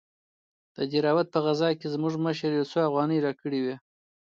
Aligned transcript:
د 0.75 0.77
دهراوت 0.91 1.27
په 1.31 1.39
غزا 1.45 1.69
کښې 1.79 1.87
زموږ 1.95 2.13
مشر 2.25 2.49
يو 2.57 2.65
څو 2.71 2.77
اوغانۍ 2.87 3.17
راکړې 3.25 3.59
وې. 3.63 3.75